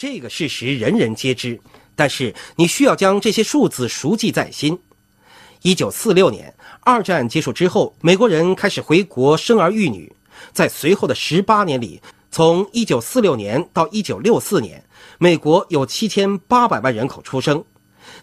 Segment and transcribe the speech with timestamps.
[0.00, 1.60] 这个事实人人皆知，
[1.94, 4.80] 但是你需要将这些数字熟记在心。
[5.60, 10.10] 一九四六年，二战结束之后，美国人开始回国生儿育女。
[10.54, 12.00] 在随后的十八年里，
[12.30, 14.82] 从一九四六年到一九六四年，
[15.18, 17.62] 美国有七千八百万人口出生。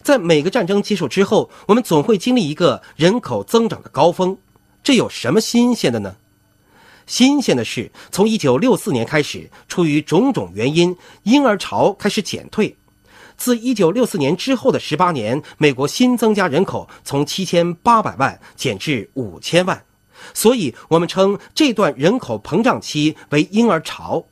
[0.02, 4.36] 在每个战争结束之后，我们总会经历一个人口增长的高峰。
[4.82, 6.16] 这有什么新鲜的呢？
[7.08, 12.76] 新鲜的是，从一九六四年开始，出于种种原因，婴儿潮开始减退。
[13.38, 19.82] 自一九六四年之后的十八年，美国新增加人口从七千八百万减至五千万，
[20.34, 24.22] 所以我们称这段人口膨胀期为婴儿潮。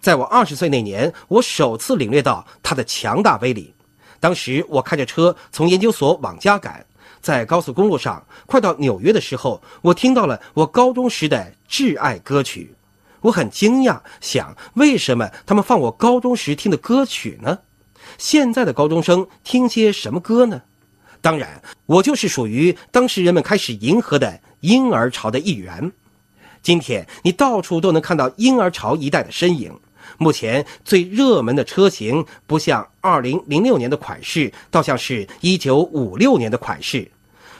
[0.00, 3.74] 在我二十岁那年，我首次领略到它的强大威力。
[4.20, 6.86] 当时我开着车从研究所往家赶。
[7.26, 12.72] 在高速公路上，快到纽约的时候，我听到了我高中时的挚爱歌曲。
[13.22, 17.58] 我很惊讶，想为什么他们放我高中时听的歌曲呢？
[18.16, 20.62] 现在的高中生听些什么歌呢？
[21.20, 25.90] 当然，我就是属于当时人们开始迎合的婴儿潮的一员。
[26.62, 29.76] 今天，你到处都能看到婴儿潮一代的身影。
[30.18, 37.10] 目前最热门的车型，不像2006年的款式，倒像是一九五六年的款式。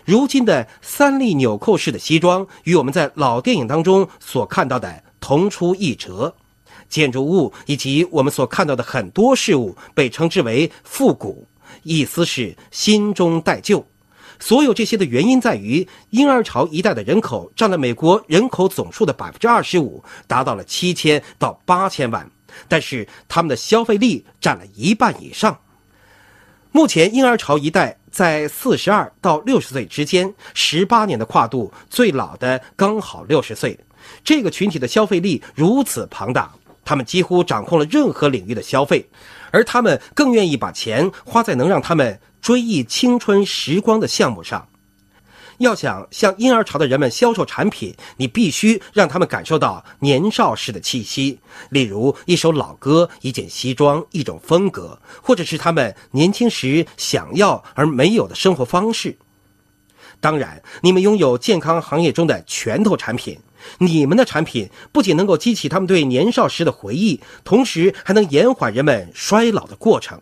[0.07, 6.33] 如今的三粒纽扣式的西装，与我们在老电影当中所看到的同出一辙。
[6.89, 11.49] 建筑物以及我们所看到的很多事物被称之为复古，
[11.83, 13.85] 意思是新中带旧。
[14.39, 22.31] 所有这些的原因在于，婴儿潮一代的人口占了美国人口总数的百分之二十五，达到了七千到八千万，
[22.69, 25.59] 但是他们的消费力占了一半以上。
[26.77, 33.81] 目前，婴儿潮一代在四十二到六十岁之间，十八年的跨度，最老的刚好六十岁。
[34.23, 36.53] 这个群体的消费力如此庞大，
[36.85, 39.09] 他们几乎掌控了任何领域的消费，
[39.51, 44.69] 而他们更愿意把钱花在能让他们追忆青春时光的项目上。
[45.59, 51.39] 要想向婴儿潮的人们销售产品，你必须让他们感受到年少时的气息，
[51.71, 59.17] 例如一首老歌、一件西装、一种风格，或者是他们年轻时想要而没有的生活方式。
[60.21, 63.39] 当然，你们拥有健康行业中的拳头产品，
[63.79, 70.21] 你们的产品不仅能够激起他们对年少时的回忆，同时还能延缓人们衰老的过程。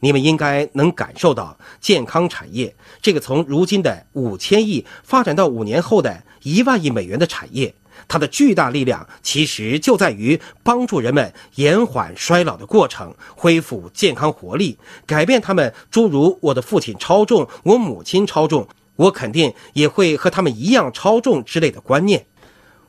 [0.00, 7.74] 你们应该能感受到健康产业这个从如今的五千亿发展到五年后的一万亿美元的产业，
[8.08, 22.26] 它的巨大力量其实就在于帮助人们延缓衰老的过程，恢复健康活力，改变他们诸如我的父亲超重，我母亲超重，我肯定也会和他们一样超重之类的观念。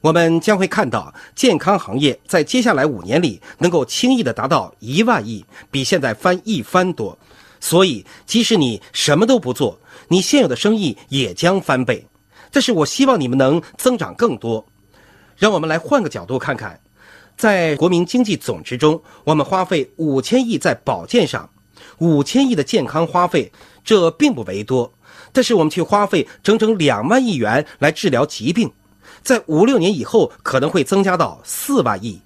[0.02, 7.18] 我们将会看到健康行业在接下来五年里能够轻易的达到一万亿，比现在翻一番多。
[7.60, 12.08] 所以，即使你什么都不做，你现有的生意也将翻倍。
[12.52, 14.66] 但是我希望你们能增长更多。
[15.38, 16.80] 让我们来换个角度看看，
[17.38, 21.48] 在国民经济总值中，我们花费五千亿在保健上，
[22.00, 23.52] 五千亿的健康花费，
[23.84, 24.92] 这并不为多。
[25.32, 28.72] 但是我们却花费整整两万亿元来治疗疾病。
[29.24, 32.22] 在五六年以后，可能会增加到四万亿。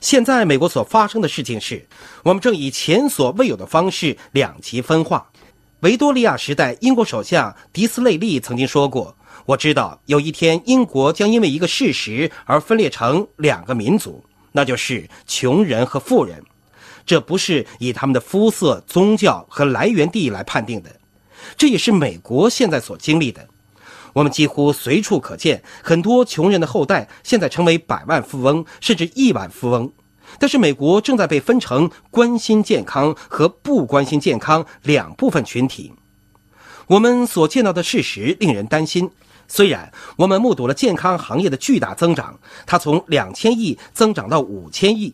[0.00, 1.86] 现在美国所发生的事情是，
[2.22, 5.30] 我们正以前所未有的方式两极分化。
[5.80, 9.16] 维多利亚时代，英国首相迪斯内利曾经说过
[9.46, 16.42] ：“我知道有一天，英国将因为一个事实而分裂成两个民族，那就是穷人和富人。
[17.06, 21.00] 这不是以他们的肤色、宗教和来源地来判定的，
[21.56, 23.46] 这也是美国现在所经历的。”
[24.14, 29.92] 我们几乎随处可见很多穷人的后代，现在成为百万富翁甚至亿万富翁。
[30.38, 35.92] 但是，美国正在被分成关心健康和不关心健康两部分群体。
[36.86, 39.10] 我们所见到的事实令人担心。
[39.46, 45.12] 虽然我们目睹了健康行业的巨大增长，它从两千亿增长到五千亿。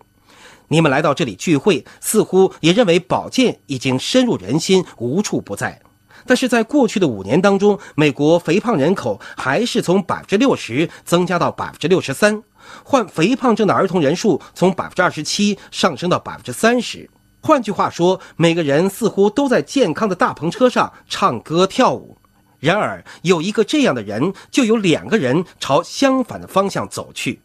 [0.68, 5.80] 你们来到这里聚会，似乎也认为保健已经深入人心，无处不在。
[6.26, 12.42] 但是在过去的五年当中，美国肥胖人口还是从百分之六十增加到百分之六十三，
[12.84, 17.08] 患肥胖症的儿童人数从百分之二十七上升到百分之三十。
[17.42, 22.18] 换句话说，每个人似乎都在健康的大篷车上唱歌跳舞。
[22.58, 27.40] 然而，有一个这样的人，就有两个人朝相反的方向走去。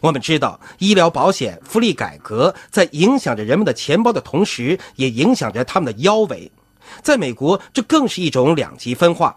[0.00, 6.50] 我们知道，医疗保险福利改革在影响着人们的钱包的同时，也影响着他们的腰围。
[7.02, 9.36] 在美国，这更是一种两极分化。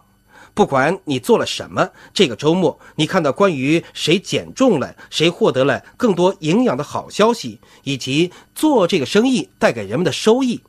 [0.53, 10.62] 不管你做了什么，这个周末你看到关于谁减重了，谁获得了更多营养的好消息，以及做这个生意带给人们的收益。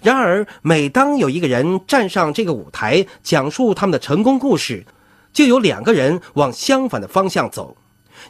[0.00, 4.86] 然而，每当有一个人站上这个舞台，讲述他们的成功故事，
[5.32, 7.76] 就有两个人往相反的方向走。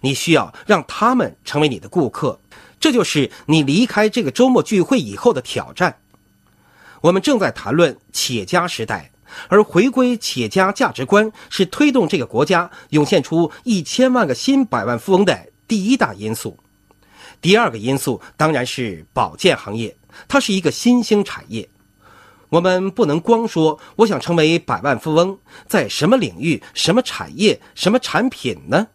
[0.01, 2.41] 你需要让他们成为你的顾客，
[2.81, 5.97] 这就是你离开这个周末聚会以后的挑战。
[7.01, 9.11] 我们正在谈论企业家时代，
[9.49, 16.59] 而回归企业家价值观是推动这个国家涌现出一千万个新百万富翁的第一大因素。
[17.41, 19.97] 第二个因素当然是保健行业，
[20.27, 21.69] 它是一个新兴产业。
[22.49, 28.89] 我们不能光说我想成为百万富翁，在什么领域、什么产业、什么产品呢？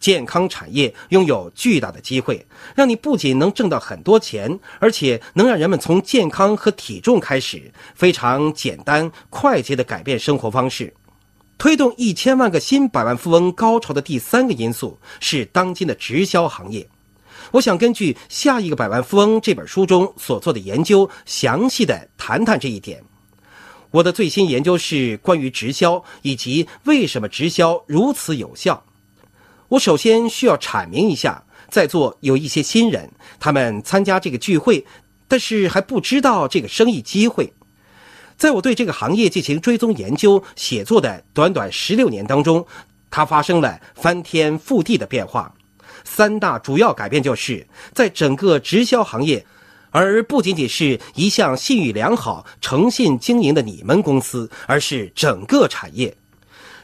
[0.00, 2.44] 健康产业拥有巨大的机会，
[2.74, 10.92] 让你不仅能挣到很多钱，而且能让人们从健康和体重开始，非常简单快捷地改变生活方式。
[11.58, 16.88] 推动一千万个新百万富翁高潮的第三个因素是当今的直销行业。
[17.52, 23.02] 我想根据《下一个百万富翁》这本书中所做的研究，详细的谈谈这一点。
[23.90, 28.82] 我的最新研究是关于直销以及为什么直销如此有效。
[29.70, 33.08] 我首先需要阐明一下，在座有一些新人，
[33.38, 34.84] 他们参加这个聚会，
[35.28, 37.52] 但是还不知道这个生意机会。
[38.36, 42.66] 在我对这个行业进行追踪研究、写作的短短十六年当中，
[43.12, 45.54] 它发生了翻天覆地的变化。
[46.02, 49.46] 三大主要改变就是在整个直销行业，
[49.90, 56.16] 而不仅仅是一项信誉良好、诚信经营的你们公司，而是整个产业。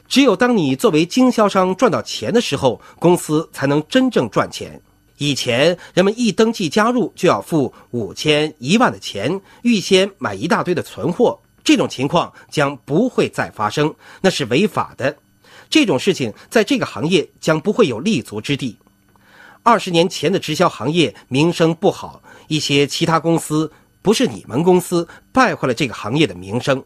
[0.08, 4.80] 只有当你作为经销商赚到钱的时候，公司才能真正赚钱。
[5.18, 15.16] 以前人们一登记加入就要付五千、一万的钱，预先买一大堆的存货，这种情况将不会再发生，那是违法的。
[15.70, 18.76] 这种事情在这个行业将不会有立足之地。
[19.62, 23.72] 二十年前的直销行业名声不好，一些其他公司
[24.02, 26.84] 不是你们公司败坏了这个行业的名声。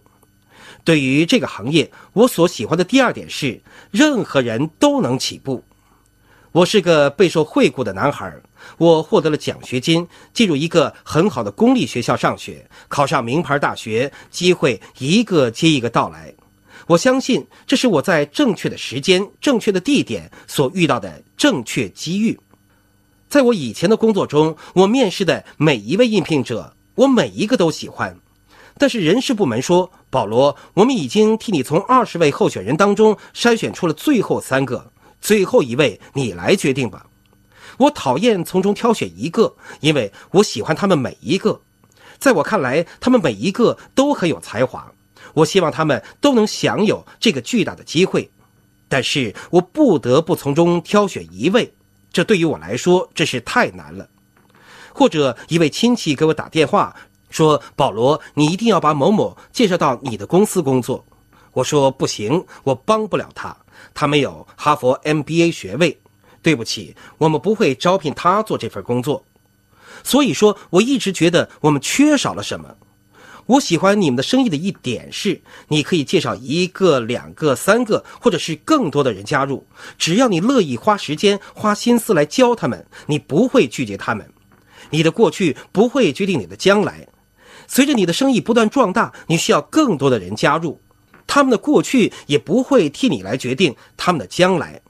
[0.85, 3.61] 对于这个行业，我所喜欢的第二点是，
[3.91, 5.63] 任何人都能起步。
[6.53, 8.35] 我是个备受惠顾的男孩，
[8.77, 16.35] 我获得了奖学金，进入一个很好的公立学校上学，考上名牌大学，机会一个接一个到来。
[16.89, 22.37] 我相信这是我在正确的时间、正确的地点所遇到的正确机遇。
[23.29, 28.19] 在我以前的工作中，我面试的每一位应聘者，我每一个都喜欢。
[28.77, 34.91] 但是人事部门说：“保罗，我们已经替你从二十位候选人当中筛选出了最后三个，
[35.21, 37.07] 最后一位你来决定吧。”
[37.79, 41.63] 我讨厌从中挑选一个，因为我喜欢他们每一个。
[42.19, 44.93] 在我看来，他们每一个都很有才华。
[45.33, 48.31] 我希望他们都能享有这个巨大的机会，
[48.89, 51.73] 但是我不得不从中挑选一位，
[52.13, 54.09] 这对于我来说真是太难了。
[54.93, 56.95] 或者一位亲戚给我打电话。
[57.31, 61.05] 说保罗，你一定要把某某介绍到你的公司工作。
[61.53, 63.57] 我说不行，我帮不了他，
[63.95, 65.99] 他没有哈佛 MBA 学位。
[66.43, 69.25] 对不起，我们不会招聘他做这份工作。
[70.03, 72.77] 所以说，我一直觉得我们缺少了什么。
[73.45, 79.67] 我喜欢你们的生意的一点是，你可以介绍一个、两个、三个，或者是更多的人加入，
[79.99, 84.33] 只要你乐意花时间、花心思来教他们，你不会拒绝他们。
[84.89, 87.07] 你的过去不会决定你的将来。
[87.73, 90.81] 随着你的生意不断壮大，你需要更多的人加入，
[91.25, 94.81] 他们的过去也不会替你来决定他们的将来。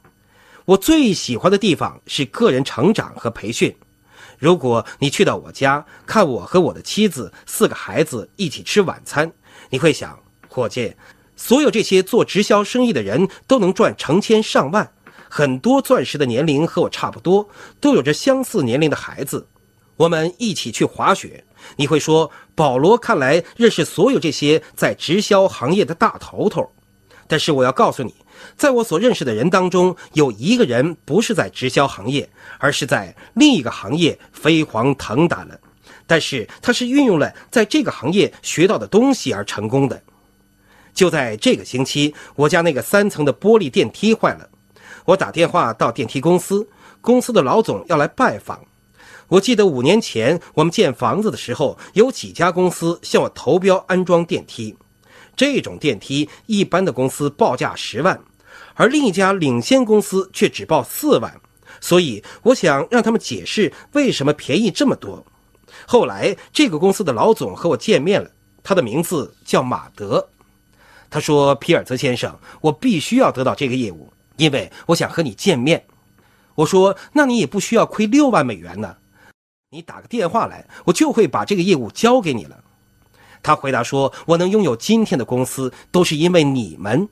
[0.64, 3.76] 我最喜欢的地方是个人成长和培训。
[4.38, 9.30] 如果你去到我家看我和我的妻子四个孩子一起吃晚餐，
[9.68, 10.18] 你会想，
[10.48, 10.94] 伙计，
[11.36, 14.90] 所有这些做直销生意的人都能赚成千上万，
[15.28, 17.46] 很多钻石的年龄和我差不多，
[17.78, 19.46] 都有着相似年龄的孩子。
[19.98, 21.44] 我们一起去滑雪，
[21.76, 26.70] 你会说保罗看来认识所有这些在直销行业的大头头，
[27.26, 28.14] 但是我要告诉你，
[28.56, 35.58] 在我所认识的人当中，有一个人不是在直销行业，而是在另一个行业飞黄腾达了，
[36.06, 40.02] 但是他是运用了在这个行业学到的东西而成功的。
[40.92, 44.48] 就在这个星期，我家那个三层的玻璃电梯坏了，
[45.04, 46.68] 我打电话到电梯公司，
[47.00, 48.60] 公司的老总要来拜访。
[49.30, 54.76] 我记得五年前我们建房子的时候，有几家公司向我投标安装电梯。
[55.36, 58.20] 这种电梯一般的公司报价十万，
[58.74, 61.40] 而另一家领先公司却只报四万。
[61.80, 65.24] 所以我想让他们解释为什么便宜这么多。
[65.86, 68.28] 后来这个公司的老总和我见面了，
[68.64, 70.28] 他的名字叫马德。
[71.08, 75.84] 他说：“皮尔泽先生，我必须要得到这个业务，因为我想和你见面。”
[76.56, 78.96] 我说：“那你也不需要亏六万美元呢，
[79.72, 82.64] 你打个电话来，我就会把这个业务交给你了。”
[83.40, 87.08] 他回答说：“我能拥有今天的公司，都是因为你们。”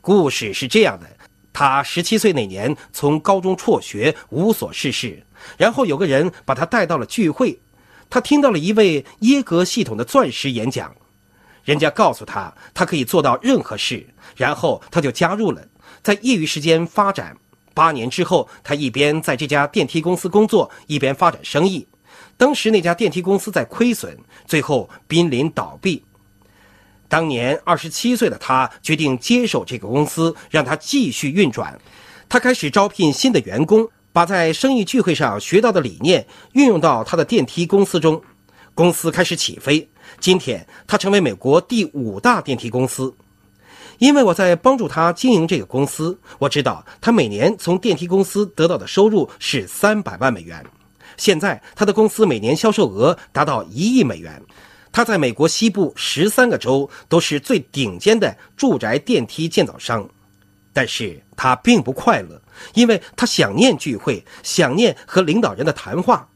[0.00, 1.06] 故事是这样的：
[1.52, 5.22] 他十七岁那年从高中辍学，无所事事，
[5.58, 7.60] 然后有个人把他带到了聚会，
[8.08, 10.96] 他听到了一位耶格系统的钻石演讲。
[11.64, 15.68] 人家告诉他，他可以做到任何事，然后他就加入了，
[16.02, 17.36] 在业余时间发展。
[17.78, 21.86] 八年之后，他一边在这家电梯公司工作，一边发展生意。
[22.36, 26.02] 当时那家电梯公司在亏损，最后濒临倒闭。
[27.08, 31.78] 当年二十七岁的他决定接手这个公司，让它继续运转。
[32.28, 38.20] 他开始招聘新的员工，把在生意聚会上学到的理念运用到他的电梯公司中。
[38.74, 39.88] 公司开始起飞。
[40.18, 43.14] 今天，他成为美国第五大电梯公司。
[43.98, 50.64] 因为我在帮助他经营这个公司，我知道他每年从电梯公司得到的收入是三百万美元。
[51.16, 54.40] 现在，他的公司每年销售额达到一亿美元。
[54.92, 60.08] 他在美国西部十三个州都是最顶尖的住宅电梯建造商。
[60.72, 62.40] 但是他并不快乐，
[62.74, 66.28] 因为他想念聚会，想念和领导人的谈话。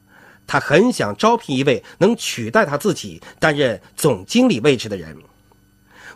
[0.48, 5.16] 他很想招聘一位能取代他自己担任总经理位置的人。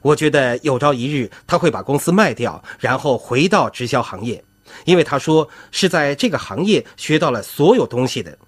[0.07, 4.41] 我觉得有朝一日他会把公司卖掉，然后回到直销行业，
[4.85, 8.39] 因为他说是在这个行业学到了所有东西的。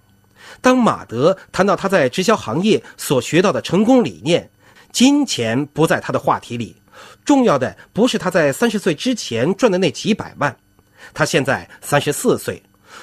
[0.61, 4.49] 当马德谈到他在直销行业所学到的成功理念，
[4.93, 6.77] 金钱不在他的话题里。
[7.25, 10.57] 重要的不是他在三十岁之前赚的那几百万，
[11.13, 12.63] 他现在三十四岁。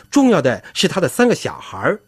[0.10, 2.00] 重要的是他的三个小孩儿。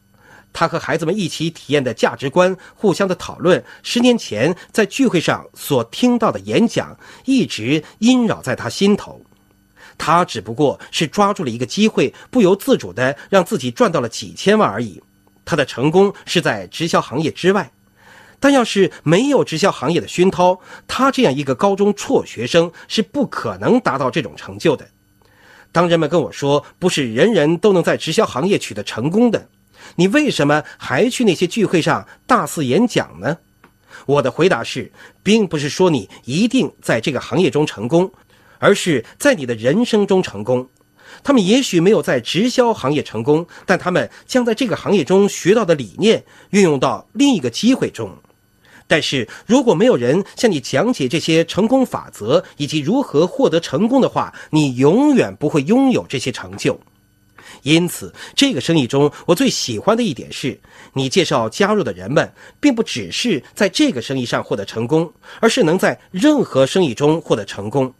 [0.59, 9.21] 他和孩子们一起体验的价值观，互相的讨论，十年前在聚会上所听到的演讲，一直萦绕在他心头。
[9.99, 14.99] 他只不过是抓住了一个机会，不由自主的让自己赚到了几千万而已。
[15.45, 17.71] 他的成功是在直销行业之外，
[18.39, 24.87] 但要是没有直销行业的熏陶，他这样一个高中辍学生是不可能达到这种成就的。
[25.71, 29.47] 当人们跟我说，不是人人都能在直销行业取得成功的。
[29.95, 33.37] 你为什么还去那些聚会上大肆演讲呢？
[34.05, 34.91] 我的回答是，
[35.23, 38.11] 并不是说你一定在这个行业中成功，
[38.59, 40.69] 而是在你的人生中成功。
[41.23, 48.11] 他们也许没有在直销行业成功，但他们将在这个行业中学到的理念运用到另一个机会中。
[48.87, 56.79] 但是如果没有人向你讲解这些成功法则以及如何获得成功的话，你永远不会拥有这些成就。
[57.63, 60.59] 因此，这个生意中我最喜欢的一点是，
[60.93, 67.93] 你介绍加入的人们，并不只是在这个生意上获得成功，而是能在任何生意中获得成功。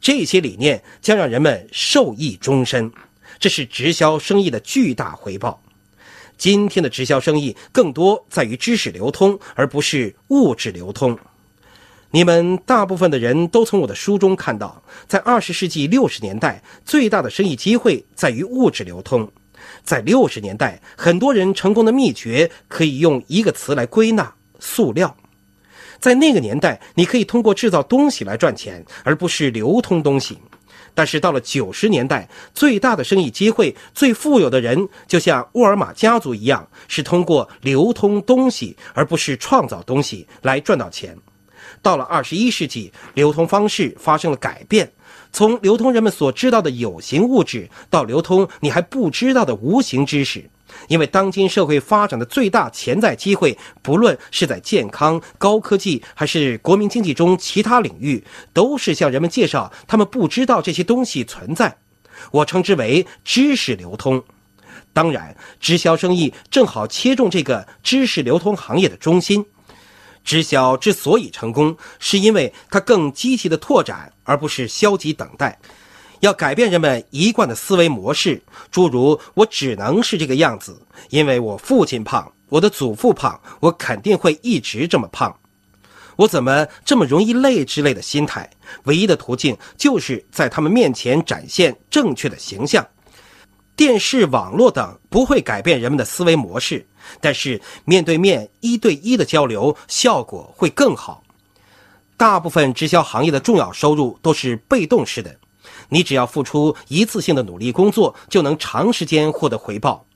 [0.00, 2.90] 这些理念将让人们受益终身，
[3.38, 5.60] 这是直销生意的巨大回报。
[6.36, 11.18] 今天的直销生意更多在于知识流通，而不是物质流通。
[12.14, 19.28] 你们大部分的人都从我的书中看到，在二十世纪六十年代，最大的生意机会在于物质流通。
[19.82, 25.16] 在六十年代，很多人成功的秘诀可以用一个词来归纳：塑料。
[25.98, 30.38] 在那个年代，你可以通过制造东西来赚钱，而不是流通东西。
[30.94, 41.18] 但是到了九十年代，最大的生意机会，最富有的人，就像沃尔玛家族一样，是通过流通东西，而不是创造东西来赚到钱。
[41.84, 44.90] 到了二十一世纪，流通方式发生了改变，
[45.32, 50.48] 从流通人们所知道的有形物质，到流通你还不知道的无形知识。
[50.88, 58.24] 因为当今社会发展的最大潜在机会，不论是在健康、高科技，还是国民经济中其他领域，
[58.54, 61.76] 都是向人们介绍他们不知道这些东西存在。
[62.32, 64.24] 我称之为知识流通。
[64.94, 69.44] 当然，直销生意正好切中这个知识流通行业的中心。
[70.24, 75.58] 知晓之所以成功，是因为它更积极的拓展，而不是消极等待。
[76.20, 85.36] 要改变人们一贯的思维模式，诸如“我只能是这个样子，因为我父亲胖，我的祖父胖，我肯定会一直这么胖，
[86.16, 88.48] 我怎么这么容易累”之类的心态。
[88.84, 92.86] 唯一的途径，就是在他们面前展现正确的形象。
[93.76, 96.86] 电视、网络等不会改变人们的思维模式。
[97.20, 101.22] 但是面对面一对一的交流效果会更好。
[102.16, 105.36] 大部分直销行业的重要收入都是被动式的，
[105.88, 110.06] 你只要付出一次性的努力工作，就能长时间获得回报。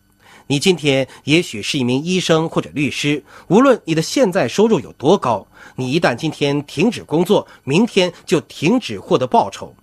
[0.46, 5.46] 你今天也许是一名医生或者律师，无论你的现在收入有多高，
[5.76, 9.74] 你一旦今天停止工作，明天就停止获得报酬。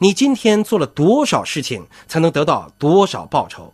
[0.00, 3.72] 你今天做了多少事情，才能得到多少报酬？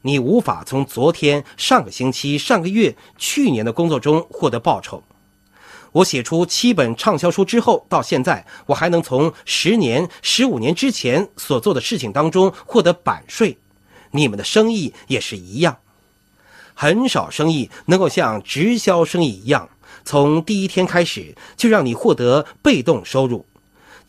[0.00, 5.02] 你无法从昨天、上个星期、上个月、去年的工作中获得报酬。
[5.92, 13.58] 我写出七本畅销书之后，到现在我还能从十年、十五年之前所做的事情当中获得版税。
[14.12, 15.76] 你们的生意也是一样，
[16.72, 19.68] 很少生意能够像直销生意一样，
[20.02, 23.44] 从第一天开始就让你获得被动收入。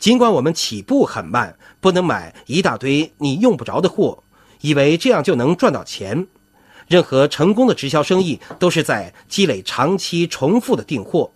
[0.00, 4.24] 尽管我们起步很慢，不能买一大堆你用不着的货，
[4.62, 6.26] 以为这样就能赚到钱。
[6.88, 11.30] 任何成功的直销生意都是在积累长期重复的订货。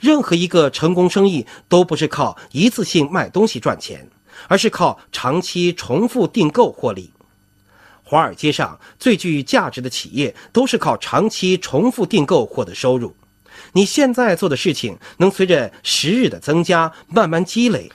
[0.00, 4.08] 任何一个成功生意都不是靠一次性卖东西赚钱，
[4.48, 7.12] 而是靠长期重复订购获利。
[8.02, 13.14] 华尔街上最具价值的企业都是靠长期重复订购获得收入。
[13.74, 17.90] 你现在做的事情能随着时日的增加慢慢积累，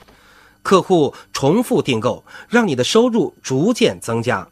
[0.62, 4.48] 客户重复订购，让你的收入逐渐增加。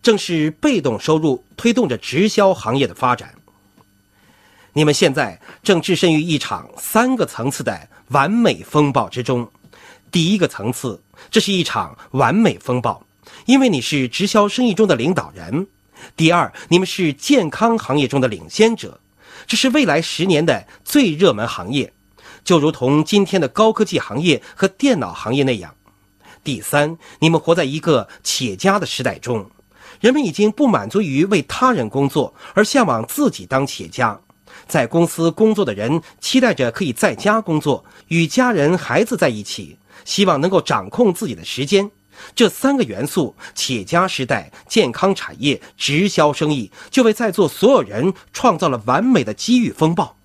[0.00, 3.34] 正是被动收入推动着直销行业的发展。
[4.72, 9.50] 你们现在正置身于一场三个层次的完美风暴之中。
[10.12, 13.04] 第一个层次，这是一场完美风暴，
[13.44, 15.66] 因为你是直销生意中的领导人。
[16.16, 19.00] 第二，你们是健康行业中的领先者，
[19.48, 21.92] 这是未来十年的最热门行业，
[22.48, 25.74] 就如同今天的高科技行业和电脑行业那样。
[26.42, 29.50] 第三，你们活在一个企业家的时代中，
[30.00, 34.18] 人们已经不满足于为他人工作，而向往自己当企业家。
[34.66, 39.76] 在公司工作的人期待着可以在家工作，与家人、孩子在一起，
[40.06, 41.90] 希望能够掌控自己的时间。
[42.34, 50.16] 这三个元素：企业家时代、健康产业、直销生意，就为在座所有人创造了完美的机遇风暴。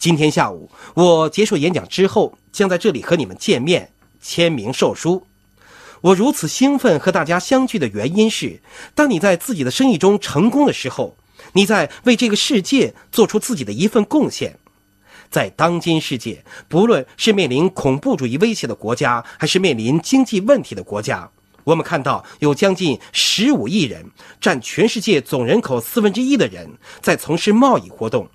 [0.00, 5.26] 今天下午我结束演讲之后，将在这里和你们见面、签名售书。
[6.00, 8.62] 我如此兴奋和大家相聚的原因是，
[8.94, 11.14] 当你在自己的生意中成功的时候。
[11.52, 14.58] 你在为这个世界做出自己的一份贡献，
[15.30, 21.28] 在当今世界，不论是面临恐怖主义威胁的国家，还是面临经济问题的国家，
[21.64, 24.04] 我们看到有将近十五亿人，
[24.40, 28.28] 占全世界总人口四分之一的人，在从事贸易活动。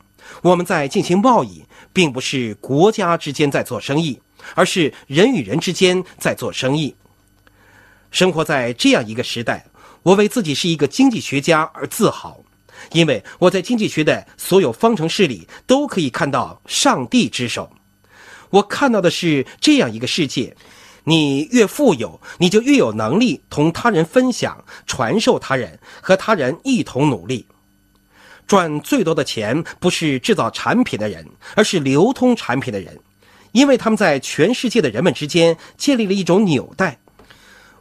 [0.45, 4.21] 我们在进行贸易，并不是国家之间在做生意，
[4.53, 6.95] 而是人与人之间在做生意。
[8.11, 9.65] 生活在这样一个时代，
[10.03, 12.39] 我为自己是一个经济学家而自豪。
[12.91, 17.71] 因为我在经济学的所有方程式里都可以看到上帝之手，
[18.51, 20.55] 我看到的是这样一个世界：
[21.05, 27.47] 你越富有，你就越有能力同他人分享、传授他人，和他人一同努力。
[28.47, 32.99] 赚最多的钱不是制造产品的人，而是流通产品的人，
[33.51, 36.99] 因为他们在全世界的人们之间建立了一种纽带。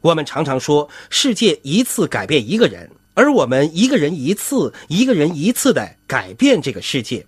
[0.00, 2.90] 我们常常说，世界一次改变一个人。
[3.16, 7.24] 而我们一个人一次，一个人一次的改变这个世界，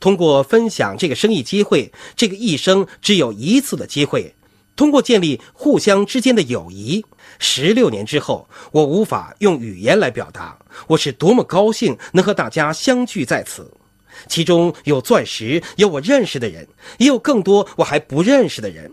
[0.00, 4.34] 通过分享这个生意机会，这个一生只有一次的机会，
[4.78, 7.04] 通过建立互相之间的友谊。
[7.40, 13.70] 十六年之后，我无法用语言来表达我是多么高兴能和大家相聚在此。
[14.28, 16.66] 其中有钻石，有我认识的人，
[16.98, 18.90] 也有更多我还不认识的人。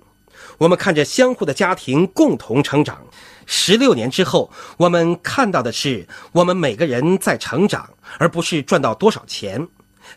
[0.57, 3.05] 我们看着相互的家庭共同成长。
[3.45, 9.67] 十六年之后，我们看到的是我们每个人在成长，而不是赚到多少钱。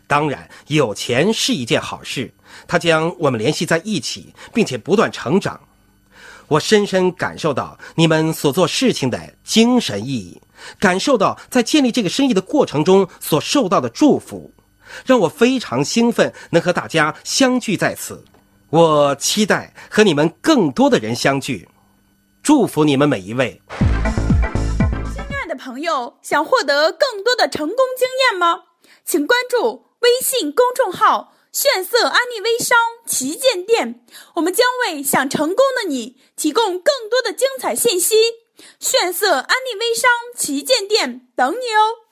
[0.07, 2.31] 当然，有钱是一件好事，
[2.67, 5.59] 它将我们联系在一起，并且不断成长。
[6.47, 10.41] 我深深感受到你们所做事情的精神意义，
[10.79, 14.51] 感受到在建立这个生意的过程中所受到的祝福，
[15.05, 18.23] 让我非常兴奋，能和大家相聚在此。
[18.71, 21.69] 我期待和你们更多的人相聚。
[22.41, 23.61] 祝福你们每一位，
[25.13, 28.61] 亲爱的朋友，想获得更多的成功经验吗？
[29.05, 38.15] 请关注微信公众号“炫色安利微商旗舰店”，我们将为想成功的你提供更多的精彩信息。
[38.79, 42.08] 炫色安利微商旗舰店等你哦。